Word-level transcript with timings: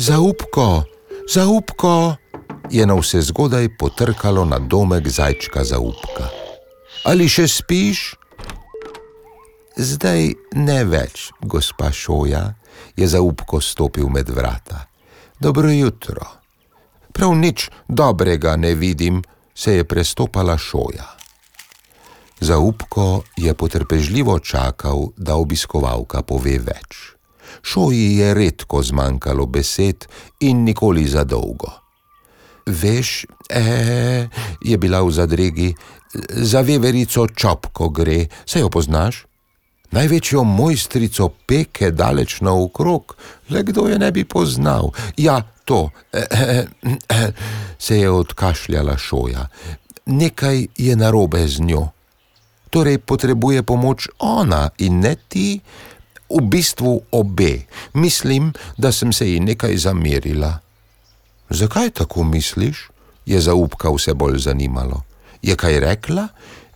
Zaupko, 0.00 0.84
zaupko, 1.28 2.16
je 2.70 2.86
na 2.86 2.94
vse 2.94 3.20
zgodaj 3.20 3.68
potrkalo 3.76 4.44
na 4.44 4.58
domek 4.58 5.08
zajčka 5.08 5.60
zaupka. 5.64 6.30
Ali 7.04 7.26
še 7.28 7.44
spiš? 7.44 8.14
Zdaj 9.76 10.32
ne 10.56 10.78
več, 10.88 11.26
gospa 11.44 11.92
Šoja, 11.92 12.46
je 12.96 13.10
zaupko 13.12 13.60
stopil 13.60 14.08
med 14.08 14.32
vrata. 14.32 14.86
Dobro 15.36 15.68
jutro. 15.68 16.24
Prav 17.12 17.36
nič 17.36 17.68
dobrega 17.84 18.56
ne 18.56 18.72
vidim, 18.72 19.20
se 19.52 19.76
je 19.76 19.84
prestopala 19.84 20.56
Šoja. 20.56 21.12
Zaupko 22.40 23.22
je 23.36 23.52
potrpežljivo 23.52 24.40
čakal, 24.40 25.10
da 25.16 25.36
obiskovalka 25.36 26.24
pove 26.24 26.56
več. 26.56 27.19
Šoji 27.62 28.16
je 28.16 28.34
redko 28.34 28.82
zmanjkalo 28.82 29.46
besed 29.46 30.06
in 30.40 30.64
nikoli 30.64 31.06
za 31.08 31.24
dolgo. 31.24 31.72
Veš, 32.66 33.24
e, 33.48 34.28
je 34.62 34.78
bila 34.78 35.02
v 35.02 35.10
zadregi, 35.10 35.74
za 36.30 36.60
veverico 36.60 37.26
čopko 37.26 37.88
gre, 37.88 38.26
se 38.46 38.60
jo 38.60 38.70
poznaš? 38.70 39.24
Največjo 39.90 40.44
mojstrico 40.44 41.28
peke 41.46 41.90
daleč 41.90 42.40
naokrog, 42.40 43.16
le 43.50 43.62
kdo 43.62 43.88
je 43.88 43.98
ne 43.98 44.12
bi 44.12 44.24
poznal. 44.24 44.90
Ja, 45.16 45.42
to, 45.64 45.90
e, 46.12 46.18
e, 46.30 46.66
e, 47.08 47.32
se 47.78 47.98
je 47.98 48.10
odkašljala 48.10 48.96
šoja. 48.96 49.48
Nekaj 50.06 50.66
je 50.76 50.96
narobe 50.96 51.46
z 51.48 51.60
njo. 51.60 51.88
Torej 52.70 52.98
potrebuje 52.98 53.62
pomoč 53.62 54.08
ona 54.18 54.70
in 54.78 55.00
ne 55.00 55.16
ti, 55.28 55.60
v 56.30 56.42
bistvu 56.48 57.00
obe. 57.12 57.66
Mislim, 57.94 58.52
da 58.76 58.92
sem 58.92 59.12
se 59.12 59.30
ji 59.32 59.40
nekaj 59.40 59.76
zamerila. 59.76 60.58
Zakaj 61.50 61.90
tako 61.90 62.24
misliš? 62.24 62.90
je 63.26 63.40
zaupka 63.40 63.90
vse 63.90 64.14
bolj 64.14 64.38
zanimalo. 64.38 65.02
Je 65.42 65.56
kaj 65.56 65.80
rekla? 65.80 66.28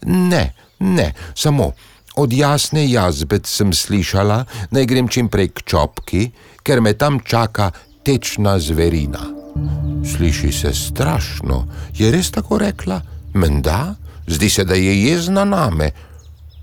Ne, 0.06 0.52
ne, 0.78 1.12
samo 1.34 1.72
od 2.16 2.32
jasne 2.32 2.90
jazbec 2.90 3.46
sem 3.46 3.72
slišala, 3.72 4.44
naj 4.70 4.86
grem 4.86 5.08
čim 5.08 5.28
prej 5.28 5.50
k 5.50 5.64
čopki, 5.66 6.28
ker 6.62 6.80
me 6.80 6.94
tam 6.94 7.18
čaka 7.20 7.72
tečna 8.06 8.58
zverina. 8.58 9.24
Sliši 10.04 10.52
se 10.52 10.72
strašno, 10.74 11.64
je 11.96 12.10
res 12.12 12.30
tako 12.30 12.58
rekla? 12.58 13.00
Menda, 13.34 13.94
zdi 14.26 14.50
se, 14.50 14.64
da 14.64 14.74
je 14.74 14.94
jezna 15.08 15.44
name. 15.44 15.90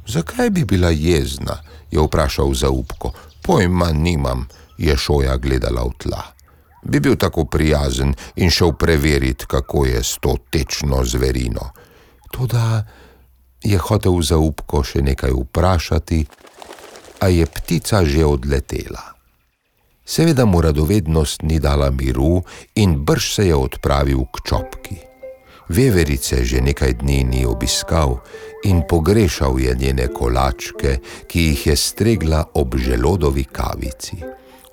Zakaj 0.08 0.50
bi 0.50 0.64
bila 0.66 0.90
jezna? 0.90 1.60
Je 1.92 2.00
vprašal 2.00 2.54
zaupko. 2.54 3.12
Pojma 3.42 3.92
nimam, 3.92 4.48
je 4.78 4.98
šoja 4.98 5.38
gledala 5.38 5.84
v 5.84 5.94
tla. 5.98 6.24
Bi 6.84 7.00
bil 7.00 7.16
tako 7.16 7.46
prijazen 7.46 8.14
in 8.36 8.50
šel 8.50 8.74
preveriti, 8.74 9.46
kako 9.46 9.86
je 9.86 10.04
s 10.04 10.18
to 10.22 10.36
tečno 10.50 11.04
zverino. 11.06 11.70
Toda 12.32 12.84
je 13.64 13.78
hotel 13.78 14.22
zaupko 14.22 14.84
še 14.84 15.02
nekaj 15.06 15.32
vprašati, 15.36 16.26
a 17.22 17.30
je 17.30 17.46
ptica 17.46 18.02
že 18.06 18.26
odletela. 18.26 19.14
Seveda 20.06 20.46
mu 20.46 20.62
radovednost 20.62 21.46
ni 21.46 21.60
dala 21.60 21.92
miru 21.94 22.42
in 22.76 23.06
brž 23.06 23.34
se 23.36 23.48
je 23.48 23.56
odpravil 23.56 24.26
k 24.34 24.42
čopki. 24.44 24.98
Veverice 25.70 26.44
že 26.44 26.62
nekaj 26.62 27.00
dni 27.00 27.24
ni 27.24 27.42
obiskal 27.46 28.20
in 28.64 28.82
pogrešal 28.90 29.60
je 29.60 29.76
njene 29.80 30.08
kolačke, 30.08 30.98
ki 31.28 31.42
jih 31.42 31.68
je 31.68 31.76
stregla 31.76 32.44
ob 32.54 32.76
želodovi 32.76 33.44
kavici. 33.44 34.18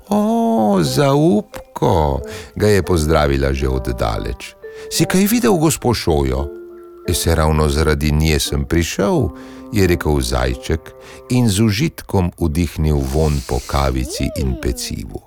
O, 0.09 0.79
zaupko, 0.83 2.21
ga 2.57 2.69
je 2.69 2.83
pozdravila 2.83 3.53
že 3.53 3.69
oddaleč. 3.69 4.55
Si 4.91 5.05
kaj 5.05 5.27
videl, 5.27 5.57
gospod 5.57 5.97
Šojo? 5.97 6.49
Se 7.13 7.35
ravno 7.35 7.69
zaradi 7.69 8.13
nje 8.13 8.39
sem 8.39 8.65
prišel, 8.65 9.29
je 9.73 9.87
rekel 9.87 10.21
zajček 10.21 10.81
in 11.31 11.49
z 11.49 11.61
užitkom 11.61 12.33
vdihnil 12.41 13.01
von 13.13 13.41
po 13.49 13.61
kavici 13.67 14.29
in 14.37 14.57
pecivu. 14.63 15.21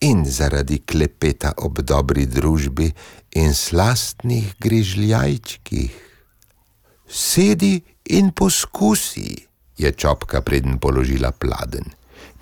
In 0.00 0.24
zaradi 0.26 0.82
klepeta 0.82 1.52
ob 1.56 1.78
dobri 1.78 2.26
družbi 2.26 2.90
in 3.38 3.54
slastnih 3.54 4.54
grižljajčkih. 4.58 6.11
Sedi 7.12 7.82
in 8.04 8.30
poskusi, 8.32 9.36
je 9.78 9.92
čopka 9.92 10.40
preden 10.40 10.78
položila 10.78 11.30
pladen. 11.30 11.84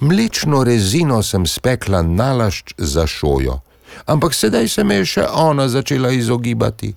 Mlečno 0.00 0.64
rezino 0.64 1.22
sem 1.22 1.46
spekla 1.46 2.02
nalašč 2.02 2.74
za 2.78 3.06
šojo, 3.06 3.58
ampak 4.06 4.34
sedaj 4.34 4.68
se 4.68 4.84
me 4.84 5.00
je 5.00 5.06
še 5.06 5.24
ona 5.26 5.68
začela 5.68 6.12
izogibati. 6.14 6.94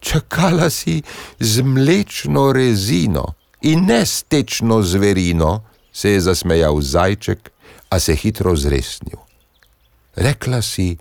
Čakala 0.00 0.70
si 0.70 1.02
z 1.38 1.62
mlečno 1.62 2.50
rezino 2.52 3.34
in 3.62 3.86
ne 3.86 4.02
s 4.06 4.24
tečno 4.28 4.82
zverino, 4.82 5.62
se 5.92 6.10
je 6.10 6.20
zasmejal 6.20 6.80
zajček, 6.80 7.52
a 7.90 8.00
se 8.00 8.16
hitro 8.16 8.56
zresnil. 8.56 9.20
Rekla 10.16 10.62
si, 10.62 10.96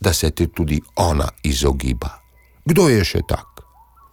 da 0.00 0.12
se 0.12 0.30
ti 0.30 0.46
tudi 0.46 0.80
ona 0.96 1.28
izogiba. 1.42 2.22
Kdo 2.64 2.88
je 2.88 3.04
še 3.04 3.20
tak? 3.28 3.55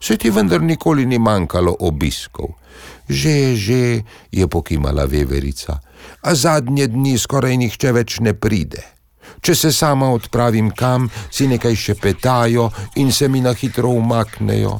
Se 0.03 0.17
ti 0.17 0.29
vendar 0.29 0.61
nikoli 0.61 1.05
ni 1.05 1.19
manjkalo 1.19 1.75
obiskov. 1.79 2.59
Že, 3.07 3.55
že, 3.55 4.03
je 4.31 4.47
pokimala 4.47 5.05
veverica, 5.07 5.79
a 6.23 6.35
zadnje 6.35 6.87
dni 6.91 7.15
skoraj 7.19 7.55
nihče 7.59 7.91
več 7.95 8.19
ne 8.19 8.33
pride. 8.35 8.83
Če 9.43 9.55
se 9.55 9.71
sama 9.71 10.09
odpravim 10.11 10.71
kam, 10.75 11.07
si 11.31 11.47
nekaj 11.47 11.75
šepetajo 11.75 12.69
in 12.99 13.11
se 13.11 13.27
mi 13.27 13.41
na 13.43 13.53
hitro 13.55 13.91
umaknejo. 13.95 14.79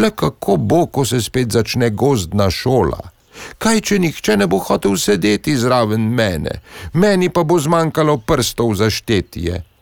Le 0.00 0.10
kako 0.10 0.56
bo, 0.56 0.86
ko 0.86 1.04
se 1.04 1.20
spet 1.20 1.52
začne 1.52 1.90
gozdna 1.90 2.48
šola? 2.50 3.00
Kaj, 3.58 3.80
če 3.80 3.98
nihče 4.00 4.36
ne 4.40 4.48
bo 4.48 4.60
hotel 4.64 4.96
sedeti 5.00 5.56
zraven 5.56 6.08
mene, 6.08 6.60
meni 6.94 7.28
pa 7.28 7.44
bo 7.44 7.58
zmanjkalo 7.60 8.20
prstov 8.24 8.76
za 8.80 8.90
štetje? 8.90 9.73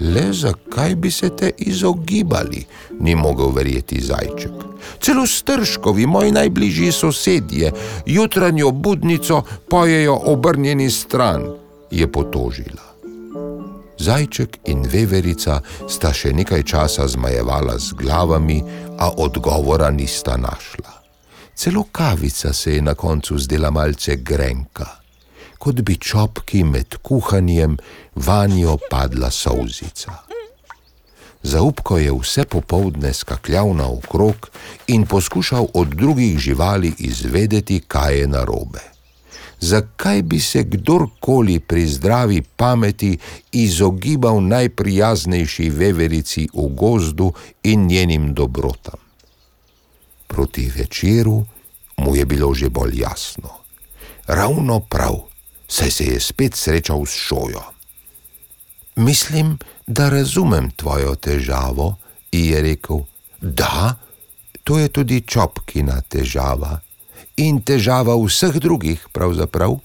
Le 0.00 0.32
zakaj 0.32 0.94
bi 0.94 1.10
se 1.10 1.28
te 1.36 1.50
izogibali, 1.58 2.66
ni 3.00 3.14
mogel 3.14 3.50
verjeti 3.54 4.00
zajček. 4.00 4.52
Celo 5.00 5.26
strškovi, 5.26 6.06
moji 6.06 6.32
najbližji 6.32 6.92
sosedje, 6.92 7.72
jutranjo 8.06 8.70
budnico 8.70 9.42
pojejo 9.70 10.20
obrnjeni 10.24 10.90
stran, 10.90 11.42
je 11.90 12.12
potožila. 12.12 12.88
Zajček 13.98 14.58
in 14.64 14.86
veverica 14.92 15.60
sta 15.88 16.12
še 16.14 16.32
nekaj 16.32 16.62
časa 16.62 17.08
zmajevala 17.08 17.78
z 17.78 17.98
glavami, 17.98 18.62
a 18.98 19.10
odgovora 19.16 19.90
nista 19.90 20.36
našla. 20.36 20.94
Celo 21.54 21.84
kavica 21.92 22.52
se 22.52 22.74
je 22.74 22.82
na 22.82 22.94
koncu 22.94 23.38
zdela 23.38 23.70
malce 23.70 24.16
grenka 24.16 24.98
kot 25.58 25.80
bi 25.80 25.96
čopki 25.96 26.64
med 26.64 26.96
kuhanjem 27.02 27.76
vanjo 28.14 28.78
padla 28.90 29.30
solzica. 29.30 30.12
Zaupko 31.42 31.98
je 31.98 32.12
vse 32.12 32.44
popovdne 32.44 33.12
skakljal 33.14 33.74
naokrog 33.76 34.50
in 34.86 35.06
poskušal 35.06 35.66
od 35.74 35.88
drugih 35.88 36.38
živali 36.38 36.94
izvedeti, 36.98 37.80
kaj 37.88 38.18
je 38.20 38.26
narobe. 38.26 38.80
Zakaj 39.60 40.22
bi 40.22 40.40
se 40.40 40.62
kdorkoli 40.62 41.58
pri 41.58 41.86
zdravi 41.86 42.42
pameti 42.42 43.18
izogibal 43.52 44.42
najprijaznejši 44.42 45.70
veverici 45.70 46.48
v 46.54 46.68
gozdu 46.74 47.32
in 47.62 47.86
njenim 47.86 48.34
dobrotam? 48.34 49.00
Proti 50.26 50.72
večeru 50.76 51.44
mu 51.96 52.16
je 52.16 52.24
bilo 52.24 52.54
že 52.54 52.68
bolj 52.68 53.00
jasno. 53.00 53.48
Ravno 54.26 54.80
prav 54.80 55.27
saj 55.68 55.90
se 55.90 56.04
je 56.04 56.20
spet 56.20 56.56
srečal 56.56 57.06
s 57.06 57.10
šojo. 57.10 57.62
Mislim, 58.96 59.58
da 59.86 60.08
razumem 60.08 60.70
tvojo 60.70 61.14
težavo, 61.14 61.96
ji 62.32 62.46
je 62.46 62.62
rekel. 62.62 62.98
Da, 63.40 63.94
to 64.64 64.78
je 64.78 64.88
tudi 64.88 65.20
čopkina 65.20 66.00
težava 66.00 66.80
in 67.38 67.60
težava 67.62 68.16
vseh 68.18 68.58
drugih, 68.58 69.06
pravzaprav, 69.12 69.78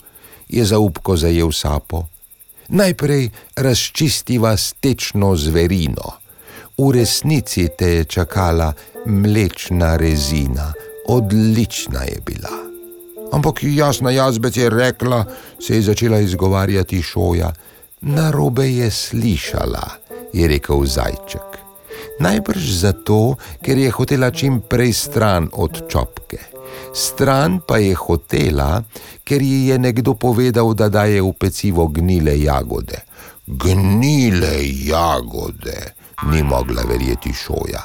je 0.50 0.66
zaupko 0.66 1.18
zajel 1.18 1.52
sapo. 1.52 2.08
Najprej 2.68 3.30
razčistiva 3.56 4.58
stečno 4.58 5.36
zverino. 5.36 6.18
V 6.78 6.92
resnici 6.92 7.68
te 7.78 7.88
je 7.88 8.06
čakala 8.06 8.74
mlečna 9.06 9.96
rezina, 9.98 10.74
odlična 11.08 12.04
je 12.04 12.22
bila. 12.26 12.73
Ampak 13.34 13.64
jasna 13.64 14.12
jazbec 14.12 14.58
je 14.58 14.70
rekla, 14.70 15.26
se 15.60 15.76
je 15.76 15.82
začela 15.82 16.20
izgovarjati 16.20 17.02
šoja. 17.02 17.54
Na 18.02 18.32
robe 18.32 18.68
je 18.70 18.92
slišala, 18.92 19.90
je 20.34 20.48
rekel 20.48 20.86
zajček. 20.86 21.50
Najbrž 22.20 22.72
zato, 22.78 23.36
ker 23.62 23.78
je 23.78 23.92
hotela 23.92 24.30
čim 24.32 24.62
prej 24.62 24.94
stran 24.94 25.50
od 25.54 25.90
čopke. 25.90 26.38
Stran 26.94 27.60
pa 27.68 27.78
je 27.82 27.96
hotela, 27.96 28.84
ker 29.24 29.42
ji 29.42 29.74
je 29.74 29.80
nekdo 29.80 30.14
povedal, 30.14 30.74
da 30.78 30.90
daje 30.90 31.22
v 31.22 31.34
pecivo 31.34 31.88
gnile 31.88 32.38
jagode. 32.38 33.02
Gnile 33.48 34.62
jagode, 34.62 35.96
ni 36.30 36.44
mogla 36.44 36.86
verjeti 36.86 37.34
šoja. 37.34 37.82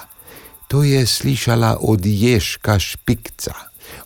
To 0.68 0.84
je 0.84 1.06
slišala 1.06 1.78
od 1.80 2.04
ježka 2.04 2.78
špikca, 2.78 3.54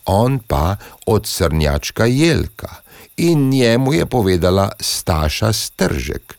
on 0.05 0.39
pa 0.39 0.77
od 1.07 1.27
srnjačka 1.27 2.07
jelka 2.07 2.75
in 3.17 3.49
njemu 3.49 3.93
je 3.93 4.07
povedala 4.07 4.71
Staša 4.81 5.53
stržek. 5.53 6.35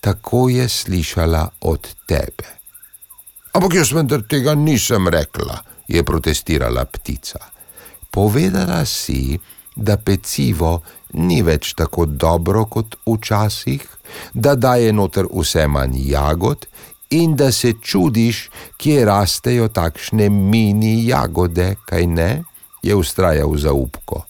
Tako 0.00 0.48
je 0.48 0.68
slišala 0.68 1.48
od 1.60 1.88
tebe. 2.06 2.56
Ampak 3.52 3.74
jaz 3.74 3.92
vendar 3.92 4.22
tega 4.28 4.54
nisem 4.54 5.08
rekla, 5.08 5.58
je 5.88 6.04
protestirala 6.04 6.84
ptica. 6.84 7.38
Povedala 8.10 8.84
si, 8.84 9.38
da 9.76 9.96
pecivo 9.96 10.80
ni 11.12 11.42
več 11.42 11.74
tako 11.76 12.06
dobro 12.06 12.64
kot 12.64 12.96
včasih, 13.06 13.82
da 14.34 14.54
daje 14.54 14.92
noter 14.92 15.28
vse 15.32 15.66
manj 15.68 15.98
jagod 16.10 16.66
in 17.10 17.36
da 17.36 17.52
se 17.52 17.72
čudiš, 17.82 18.48
kje 18.76 19.04
rastejo 19.04 19.68
takšne 19.68 20.28
mini 20.30 21.06
jagode, 21.06 21.74
kaj 21.86 22.06
ne? 22.06 22.30
Je 22.82 22.94
ustrajal 22.94 23.56
zaupko. 23.56 24.24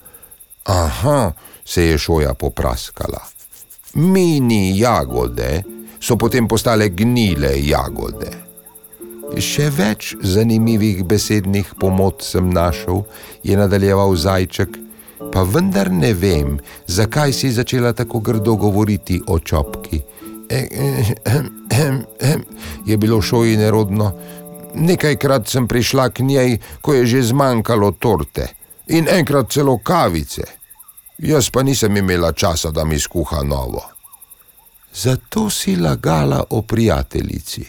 Aha, 0.64 1.32
se 1.64 1.84
je 1.86 1.98
šoja 1.98 2.34
popraskala. 2.34 3.20
Mini 3.94 4.78
jagode 4.78 5.62
so 6.00 6.16
potem 6.16 6.48
postale 6.48 6.88
gnile 6.88 7.54
jagode. 7.66 8.30
Še 9.42 9.70
več 9.74 10.12
zanimivih 10.22 11.02
besednih 11.04 11.72
pomot 11.80 12.22
sem 12.22 12.50
našel, 12.54 13.02
je 13.42 13.56
nadaljeval 13.58 14.14
zajček, 14.14 14.76
pa 15.32 15.42
vendar 15.42 15.90
ne 15.90 16.12
vem, 16.14 16.58
zakaj 16.86 17.34
si 17.34 17.50
začela 17.50 17.92
tako 17.92 18.20
grdo 18.20 18.54
govoriti 18.60 19.18
o 19.26 19.38
čopki. 19.38 19.98
E, 20.46 20.60
e, 20.70 21.14
e, 21.26 21.86
e, 22.22 22.34
je 22.86 22.96
bilo 22.96 23.18
šoji 23.22 23.56
nerodno. 23.56 24.12
Nekajkrat 24.76 25.48
sem 25.48 25.68
prišla 25.68 26.10
k 26.12 26.20
njej, 26.20 26.58
ko 26.80 26.94
je 26.94 27.06
že 27.06 27.22
zmanjkalo 27.32 27.96
torte 27.96 28.48
in 28.86 29.08
enkrat 29.08 29.50
celo 29.52 29.78
kavice. 29.78 30.44
Jaz 31.18 31.48
pa 31.50 31.62
nisem 31.62 31.96
imela 31.96 32.32
časa, 32.32 32.70
da 32.70 32.84
mi 32.84 33.00
skuha 33.00 33.42
novo. 33.42 33.82
Zato 34.94 35.50
si 35.50 35.76
lagala 35.76 36.44
o 36.50 36.62
prijateljici. 36.62 37.64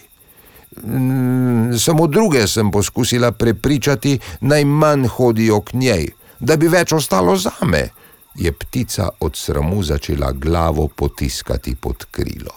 Mm, 0.83 1.77
samo 1.77 2.07
druge 2.07 2.48
sem 2.48 2.71
poskusila 2.71 3.31
prepričati, 3.31 4.19
naj 4.42 4.65
manj 4.65 5.07
hodijo 5.07 5.62
k 5.62 5.74
njej, 5.74 6.07
da 6.39 6.56
bi 6.56 6.68
več 6.68 6.94
ostalo 6.94 7.38
za 7.38 7.51
me. 7.62 7.89
Je 8.36 8.51
ptica 8.51 9.10
od 9.19 9.36
sramu 9.36 9.83
začela 9.83 10.31
glavo 10.31 10.88
potiskati 10.88 11.75
pod 11.75 12.06
krilo. 12.12 12.53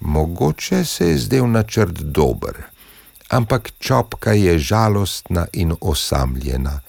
Mogoče 0.00 0.84
se 0.84 1.08
je 1.08 1.18
zdel 1.18 1.50
načrt 1.50 2.00
dober, 2.00 2.54
ampak 3.28 3.70
čopka 3.78 4.32
je 4.32 4.58
žalostna 4.58 5.46
in 5.52 5.74
osamljena 5.80 6.80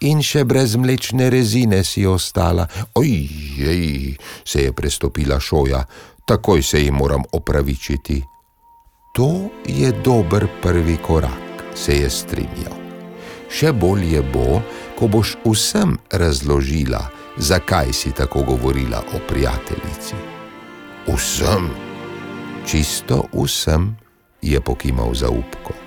in 0.00 0.20
še 0.20 0.44
brez 0.44 0.76
mlečne 0.76 1.30
rezine 1.32 1.82
si 1.84 2.06
ostala. 2.06 2.66
Ojej, 2.94 4.16
se 4.44 4.68
je 4.68 4.72
prestopila 4.72 5.40
šoja, 5.40 5.84
takoj 6.26 6.62
se 6.62 6.82
ji 6.82 6.90
moram 6.90 7.24
opravičiti. 7.32 8.22
To 9.16 9.48
je 9.64 9.92
dober 10.04 10.48
prvi 10.62 10.96
korak, 10.96 11.64
se 11.74 11.96
je 11.96 12.10
strinjal. 12.10 12.76
Še 13.48 13.72
bolje 13.72 14.20
bo, 14.32 14.60
ko 14.98 15.08
boš 15.08 15.36
vsem 15.46 15.96
razložila, 16.12 17.00
zakaj 17.38 17.92
si 17.92 18.12
tako 18.12 18.42
govorila 18.42 19.00
o 19.14 19.20
prijateljici. 19.28 20.18
Vsem, 21.06 21.70
čisto 22.66 23.22
vsem, 23.32 23.94
je 24.42 24.60
pokimal 24.60 25.14
zaupko 25.14 25.86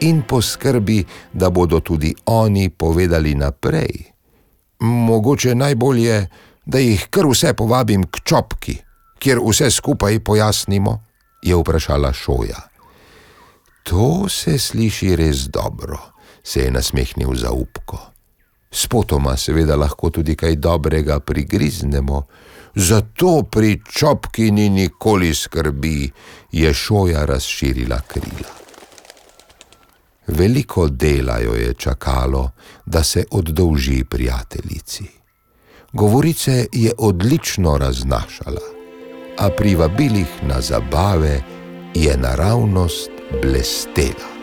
in 0.00 0.22
poskrbi, 0.22 1.04
da 1.32 1.50
bodo 1.50 1.80
tudi 1.80 2.14
oni 2.26 2.70
povedali 2.70 3.34
naprej. 3.34 4.04
Mogoče 4.80 5.54
najbolje, 5.54 6.26
da 6.66 6.78
jih 6.78 7.06
kar 7.10 7.26
vse 7.26 7.52
povabim 7.54 8.04
k 8.06 8.20
čopki, 8.24 8.76
kjer 9.18 9.40
vse 9.42 9.70
skupaj 9.70 10.20
pojasnimo, 10.20 11.02
je 11.42 11.56
vprašala 11.56 12.12
Šoja. 12.12 12.68
To 13.82 14.28
se 14.28 14.58
sliši 14.58 15.16
res 15.16 15.48
dobro, 15.48 15.98
se 16.42 16.60
je 16.60 16.70
nasmehnil 16.70 17.34
za 17.34 17.50
upko. 17.50 17.98
Spotoma 18.70 19.36
seveda 19.36 19.76
lahko 19.76 20.10
tudi 20.10 20.36
kaj 20.36 20.56
dobrega 20.56 21.20
prigriznemo, 21.20 22.22
zato 22.74 23.42
pri 23.50 23.80
čopki 23.92 24.50
ni 24.50 24.68
nikoli 24.68 25.34
skrbi, 25.34 26.10
je 26.52 26.74
Šoja 26.74 27.24
razširila 27.24 28.00
krila. 28.08 28.54
Veliko 30.26 30.88
dela 30.88 31.38
jo 31.38 31.54
je 31.54 31.74
čakalo, 31.74 32.50
da 32.86 33.02
se 33.02 33.24
oddolži 33.30 34.04
prijateljici. 34.04 35.04
Govorice 35.92 36.66
je 36.72 36.92
odlično 36.98 37.78
raznašala, 37.78 38.66
a 39.38 39.48
pri 39.50 39.74
vabilih 39.74 40.42
na 40.42 40.60
zabave 40.60 41.40
je 41.94 42.16
naravnost 42.16 43.10
blestela. 43.42 44.37